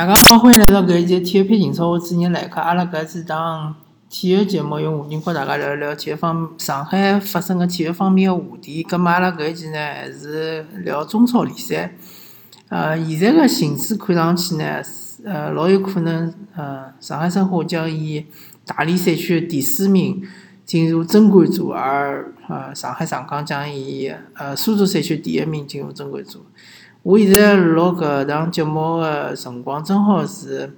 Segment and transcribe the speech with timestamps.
[0.00, 2.58] 大家好，欢迎来到搿一期体育篇情操，我主持人来客。
[2.58, 3.74] 阿拉搿是档
[4.08, 8.82] 体育节目，用吴宁和大家聊一聊体育方上海发生个体育方面个话题。
[8.82, 11.92] 葛末阿拉搿一期呢，还是聊中超联赛。
[12.70, 14.80] 呃，现在个形势看上去呢，
[15.22, 18.24] 呃，老有可能，呃，上海申花将以
[18.64, 20.22] 大连赛区第四名
[20.64, 26.46] 进入争冠组，而呃，上海上港将以呃苏州赛区第一名进入争冠组。
[27.02, 30.70] 我现在录搿档节目个辰光，正好是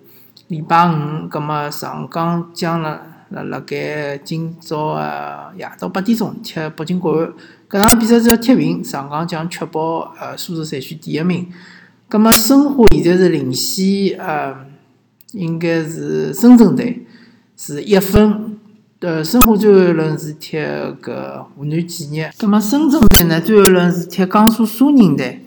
[0.46, 7.32] 礼拜五，葛末上港将辣辣辣盖今朝个夜到八点钟踢北京国安。
[7.68, 11.48] 搿场比赛只要踢平，上港将确保呃苏州赛区第一名。
[12.08, 14.54] 葛末申花现在是领先，呃，
[15.32, 17.04] 应该是深圳队
[17.56, 18.60] 是一分。
[19.00, 25.41] 呃，申花最后一轮是踢搿湖南建业，葛末深圳队呢最后一轮是踢江苏苏宁队。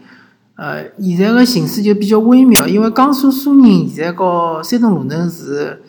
[0.55, 5.81] 呃，现在个形势就比较微妙，因为江苏苏宁现在和山东鲁能是，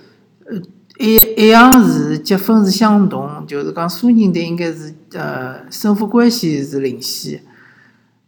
[0.45, 0.56] 呃，
[0.98, 7.41] 一一样是积分是相同，就是讲苏宁队应该是呃胜负关系是领先。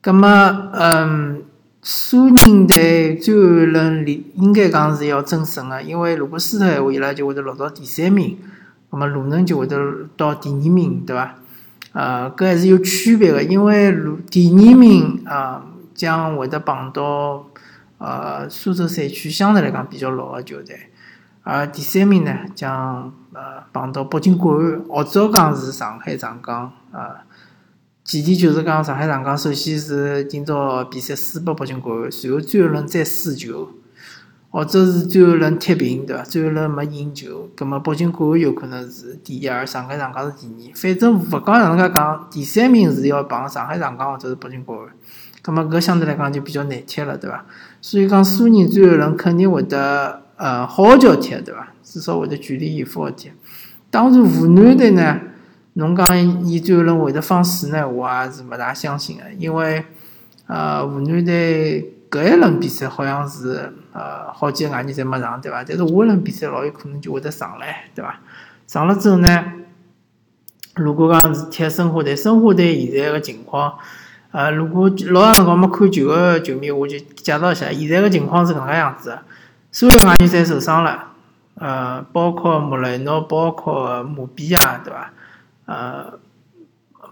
[0.01, 1.43] 葛么，嗯，
[1.83, 8.39] 苏宁队最后一轮里应该讲是要争胜个，因为如果输脱闲话，伊拉就会得落到第三名，
[8.89, 9.77] 葛么鲁能就会得
[10.17, 11.35] 到第二名，对伐？
[11.93, 15.65] 呃，搿还是有区别个，因为鲁第二名啊。
[15.99, 17.47] 将会得碰到
[17.99, 20.91] 呃苏州赛区相对来讲比较老个球队，
[21.43, 27.25] 而第三名呢将呃碰到北京国安，或者讲是上海上港啊。
[28.05, 33.69] 前提就是讲上海上港首先是今朝比赛输拨北京国安，随后最后轮再输球，
[34.51, 36.23] 或者是最后轮踢平，对伐？
[36.23, 40.73] 最后轮没赢球，葛末北京国安有可能是第一，而上海上港是第二。
[40.75, 44.89] 反正勿讲哪能介讲，第三名是要碰上海上港或者是北京国安。
[45.49, 47.43] 那么搿相对来讲就比较难踢了，对伐？
[47.81, 51.69] 所以讲苏宁最后轮肯定会得呃好好叫踢，对伐？
[51.83, 53.33] 至少会得全力以赴个踢。
[53.91, 55.19] 当然湖南队呢，
[55.73, 59.83] 侬讲伊最后轮会得放水呢，我也是勿大相信个，因为
[60.49, 65.65] 呃湖南队搿一轮比赛好像是呃好几个外援侪没上，对伐？
[65.65, 68.21] 但是下一轮比赛老有可能就会得上来，对伐？
[68.67, 69.45] 上了之后呢，
[70.75, 73.79] 如果讲是踢申花队，申花队现在个情况。
[74.31, 79.19] 呃，如果老长辰光没看球个球迷，我就介绍一下，现在个情况是搿能介样子个，
[79.73, 81.13] 所有外援侪受伤了，
[81.55, 85.11] 呃，包括穆雷诺，包括穆比亚，对伐？
[85.65, 86.19] 呃，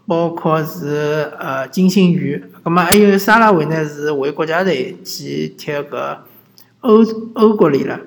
[0.06, 6.18] 包括是呃金星宇，葛末还有沙拉维呢，是为国家队去踢搿
[6.80, 7.98] 欧欧国联了。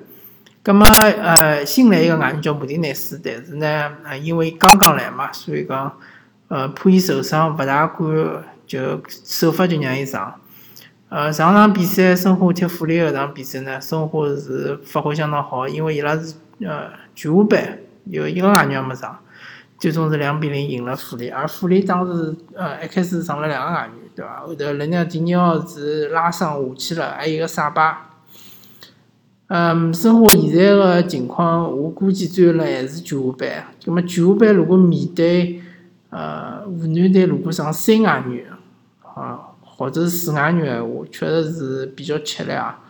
[0.62, 5.92] 葛末呃新来一个外援叫穆迪内斯，但是呢，呃因为刚刚来嘛，所以讲
[6.46, 8.44] 呃怕伊受伤，勿大敢。
[8.70, 10.32] 就首发就让伊上，
[11.08, 19.18] 呃，上场比赛申花踢富力搿场比赛呢，申花是发挥相当好，因为伊拉是呃全华班，有一个外援也没上，
[19.76, 21.30] 最终是两比零赢了富力。
[21.30, 24.42] 而富力当时呃一开始上了两个外援，对伐？
[24.46, 28.10] 后头人家第二号是拉伤下去了，还有一个萨巴。
[29.48, 33.66] 嗯，申花现在个情况，我估计最后呢还是全华班。
[33.84, 35.60] 葛末全华班如果面对
[36.10, 38.44] 呃湖南队，如果上三外援。
[39.20, 42.80] 啊，或者是四外援闲话，确实是比较吃力啊。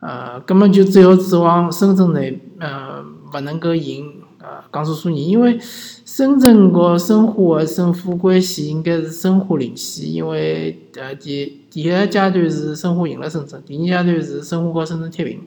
[0.00, 15.40] 呃，根本就只有指望深圳队，呃，勿能够赢呃江苏苏宁，因为深圳和申花的胜负关系应该是申花领先，因为呃第第一阶段是申花赢了深圳，第二阶段是申花和深圳踢平，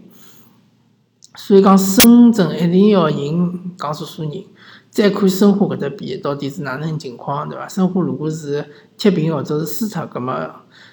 [1.36, 4.46] 所以讲深圳一定要赢江苏苏宁。
[4.94, 7.68] 再看申花搿搭比到底是哪能情况，对伐？
[7.68, 8.64] 申花如果是
[8.96, 10.36] 踢平或者是输脱，葛末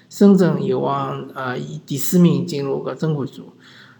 [0.08, 3.42] 深圳有望呃以第四名进入搿争冠组。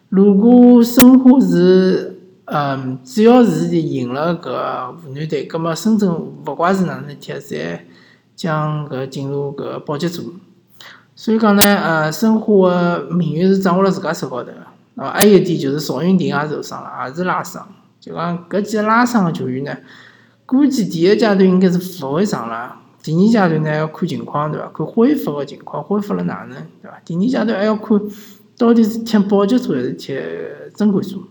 [0.08, 7.80] 如果申花是嗯只要是赢了搿湖南队，葛末深圳勿怪是哪能踢，侪
[8.34, 10.32] 将搿进入搿保级组。
[11.14, 14.50] 所以讲呢，呃，申花个命运是掌握辣自家手高头。
[14.94, 17.68] 哦，还有一点就是赵云霆也受伤了，也是拉伤。
[18.00, 19.76] 就讲搿几个拉伤个球员呢，
[20.46, 22.76] 估计第一阶段应该是勿会上了。
[23.02, 24.68] 第二阶段呢要看情况，对伐？
[24.74, 27.00] 看恢复个情况，恢复了哪能，对伐？
[27.04, 28.00] 第二阶段还要看
[28.58, 30.18] 到底是踢保级组还是踢
[30.74, 31.24] 正规组。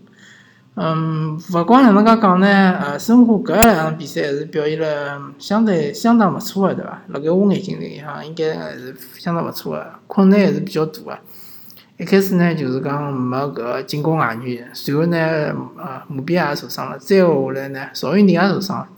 [0.74, 2.46] 嗯，勿管哪能介讲呢，
[2.80, 7.02] 呃，申花搿两场比赛还是表现了相对相当勿错个，对伐？
[7.08, 11.18] 辣盖我眼睛里向应该还是相当勿错个，困难还是比较大个。
[12.00, 15.18] 一开始呢，就是讲没搿进攻外援，随后呢，
[15.76, 18.88] 呃，穆比也受伤了，再后来呢，邵云霆也受伤了，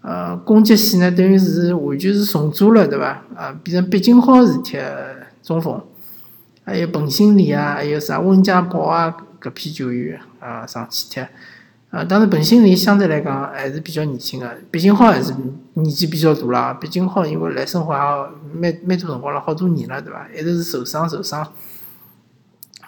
[0.00, 3.22] 呃，攻击线呢，等于是完全是重组了，对伐？
[3.36, 4.78] 呃，变成毕金浩是踢
[5.42, 5.78] 中锋，
[6.64, 11.20] 还有彭新礼啊，还有啥温家宝啊，搿批球员啊上去踢。
[11.90, 15.34] 呃，当然，彭新林相对来讲还是比较年轻个，毕竟好还是
[15.74, 16.72] 年纪比较大啦。
[16.80, 20.26] 毕竟好，因为来申花也蛮蛮多辰光了，好多年了，对伐？
[20.34, 21.46] 一直是受伤受伤。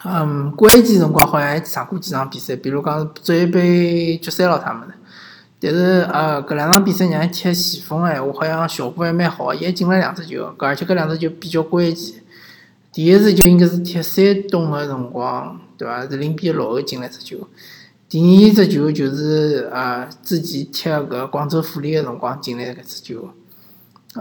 [0.05, 4.93] 嗯，关键辰光好像还上过几场比赛，比如讲足协杯决赛咯，他们的。
[5.61, 12.15] 但是呃，搿两场比赛让伊踢前锋个闲话，好像效果还蛮好，伊还进了两只球，搿而且搿两只球比较关键。
[12.93, 16.07] 第一次就应该是踢山东个辰光，对伐？
[16.07, 17.47] 是零比六后进了只球。
[18.07, 23.29] 第二只球就是呃，之前踢搿广州富力个辰光进来搿只球，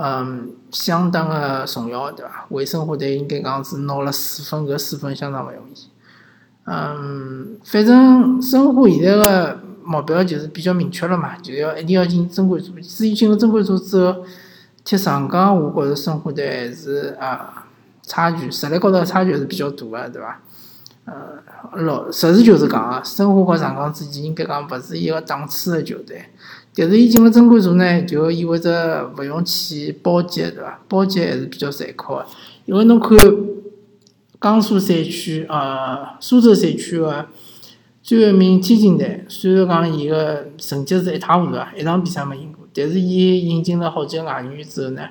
[0.01, 2.47] 嗯，相当个重要，对伐？
[2.51, 5.89] 为申花队应该讲是拿了四分，搿四分相当勿容易。
[6.67, 12.73] 嗯，反正申花现在个目标就是比较明确了嘛，就要一定要进争冠组。
[12.81, 14.25] 至于进了争冠组之后，
[14.85, 17.67] 踢上港，我觉着申花队还是啊，
[18.03, 20.41] 差距实力高头差距还是比较大个，对伐？
[21.07, 26.27] 呃，老实事求是讲啊，申花和上港之间应该讲勿是一个档次的球队。
[26.79, 30.81] 但是伊进了争冠组呢，就意味着勿用去保级，对伐？
[30.89, 32.27] 保级还是比较残酷的，
[32.67, 33.19] 因为侬看
[34.41, 37.27] 江苏赛区呃苏州赛区的
[38.03, 45.03] 最后一名天津队，虽然讲伊个成绩是一塌糊涂啊，一场比赛没赢过，但是伊引进了好几个外援之后呢，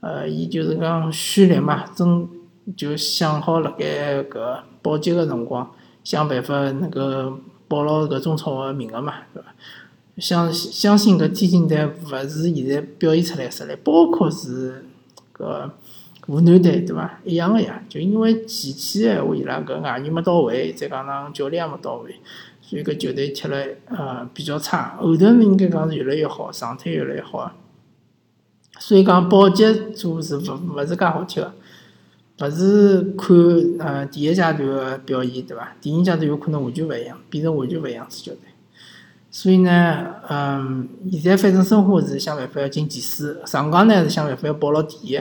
[0.00, 2.28] 呃，伊就是讲蓄力嘛，争
[2.76, 4.58] 就想好辣盖搿。
[4.82, 5.70] 保级个辰光，
[6.02, 9.48] 想办法能够保牢搿中超个名额嘛，对伐？
[10.18, 14.84] 相相信搿天津队勿是现在表现出来实力，包括是
[15.36, 15.70] 搿
[16.26, 17.18] 湖南队，对伐？
[17.24, 22.14] 一样个呀，就因为前期闲话伊拉搿外援没到位，再加上教练也没到位，
[22.62, 24.96] 所以搿球队踢了呃比较差。
[25.00, 27.52] 后头应该讲是越来越好，状态越来越好。
[28.78, 29.64] 所以讲保级
[29.94, 31.52] 组是勿勿是介好踢个。
[32.40, 33.36] 勿是看
[33.80, 35.76] 呃第一阶段个表现对伐？
[35.80, 38.53] 第二阶段有可能完全勿一样，变成完全勿一样子球队。
[39.34, 45.16] 所以呢，嗯，现在反正申花是想办法要进前四，上港呢是想办法要保牢第一。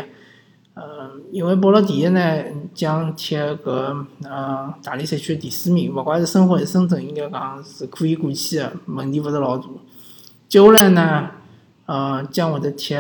[0.76, 2.44] 嗯，因为保牢第一呢，
[2.76, 9.66] 将踢搿嗯大连赛区第四名，勿管是申花还是深圳，应该讲是可以过去个，问题勿是老大。
[10.48, 11.32] 接下来呢，
[11.88, 12.94] 呃，将会得踢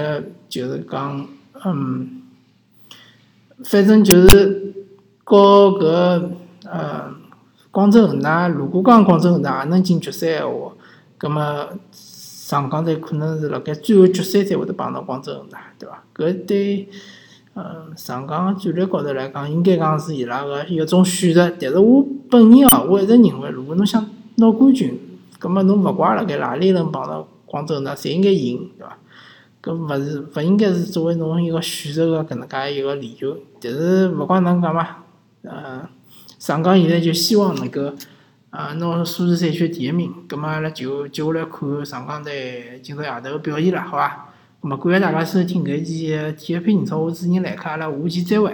[0.49, 1.27] 就是讲
[1.63, 2.21] 嗯。
[3.63, 4.73] 反正就是
[5.23, 5.37] 和
[5.79, 6.31] 搿
[6.65, 7.13] 呃
[7.69, 10.73] 广州恒大，如果讲广州恒大也能进决赛闲话，
[11.17, 16.03] 葛末上港队可能是辣盖最后决赛才会得碰到广州恒大，对伐？
[16.15, 16.89] 搿对
[17.55, 21.49] 嗯上港战略高头来讲，应该讲是伊拉个一种选择。
[21.59, 24.03] 但是我本人啊，我一直认为，如果侬想
[24.35, 24.99] 拿冠军，
[25.39, 28.97] 葛末侬勿怪辣盖哪里能碰到广州恒大，侪应该赢，对伐？
[29.61, 34.97] 搿勿是勿应该是作为侬一个选择个搿能介一个理由，但是勿管哪能讲嘛，
[35.43, 35.87] 呃，
[36.37, 37.93] 上港现在就希望能够
[38.55, 44.29] 呃拿苏州赛区第一名，葛末阿拉就接下来看上港队今朝夜头个表现了，好伐？
[44.61, 48.53] 葛末感谢大家收听搿期体育配英超，我是人来客，阿拉下期再会。